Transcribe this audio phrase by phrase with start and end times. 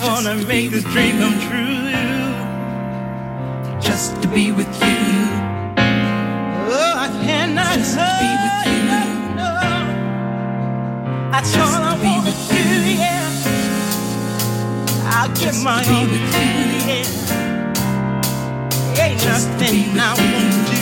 [0.00, 1.90] I wanna make this dream come true.
[3.80, 5.26] Just to be with you.
[6.70, 8.82] Oh, I cannot just to be with you.
[8.86, 9.02] No,
[9.34, 9.50] no.
[11.32, 12.64] That's just all I wanna do,
[13.02, 13.26] yeah.
[15.14, 16.52] I'll just give my all with you,
[16.86, 17.16] yeah.
[19.02, 20.80] Ain't just nothing I wanna do.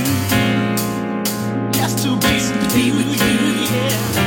[1.78, 3.36] Just to be, just to be with you,
[3.74, 4.25] yeah.